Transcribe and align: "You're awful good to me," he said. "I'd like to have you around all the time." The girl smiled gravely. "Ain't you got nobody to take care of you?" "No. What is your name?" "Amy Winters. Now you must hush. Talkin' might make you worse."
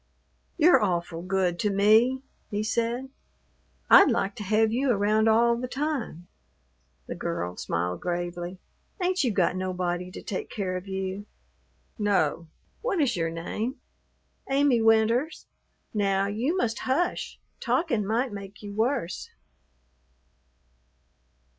"You're 0.57 0.81
awful 0.83 1.21
good 1.21 1.59
to 1.59 1.69
me," 1.69 2.23
he 2.49 2.63
said. 2.63 3.11
"I'd 3.87 4.09
like 4.09 4.33
to 4.37 4.43
have 4.43 4.71
you 4.73 4.89
around 4.89 5.29
all 5.29 5.55
the 5.57 5.67
time." 5.67 6.25
The 7.05 7.13
girl 7.13 7.55
smiled 7.55 8.01
gravely. 8.01 8.57
"Ain't 8.99 9.23
you 9.23 9.31
got 9.31 9.55
nobody 9.55 10.09
to 10.09 10.23
take 10.23 10.49
care 10.49 10.75
of 10.75 10.87
you?" 10.87 11.27
"No. 11.99 12.47
What 12.81 12.99
is 12.99 13.15
your 13.15 13.29
name?" 13.29 13.79
"Amy 14.49 14.81
Winters. 14.81 15.45
Now 15.93 16.25
you 16.25 16.57
must 16.57 16.79
hush. 16.79 17.39
Talkin' 17.59 18.03
might 18.03 18.33
make 18.33 18.63
you 18.63 18.73
worse." 18.73 19.29